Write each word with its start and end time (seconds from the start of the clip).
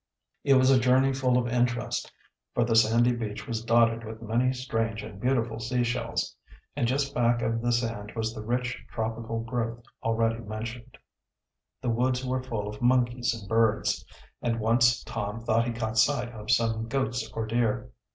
It 0.43 0.55
was 0.55 0.71
a 0.71 0.79
journey 0.79 1.13
full 1.13 1.37
of 1.37 1.47
interest, 1.47 2.11
for 2.55 2.63
the 2.63 2.75
sandy 2.75 3.11
beach 3.11 3.47
was 3.47 3.63
dotted 3.63 4.03
with 4.03 4.19
many 4.19 4.51
strange 4.51 5.03
and 5.03 5.19
beautiful 5.19 5.59
seashells, 5.59 6.35
and 6.75 6.87
just 6.87 7.13
back 7.13 7.43
of 7.43 7.61
the 7.61 7.71
sand 7.71 8.13
was 8.15 8.33
the 8.33 8.41
rich 8.41 8.83
tropical 8.89 9.41
growth 9.41 9.83
already 10.01 10.39
mentioned. 10.39 10.97
The 11.83 11.89
woods 11.91 12.25
were 12.25 12.41
full 12.41 12.67
of 12.67 12.81
monkeys 12.81 13.31
and 13.39 13.47
birds, 13.47 14.03
and 14.41 14.59
once 14.59 15.03
Tom 15.03 15.41
thought 15.41 15.67
he 15.67 15.71
caught 15.73 15.99
sight 15.99 16.29
of 16.29 16.49
some 16.49 16.87
goats 16.87 17.29
or 17.33 17.45
deer. 17.45 17.91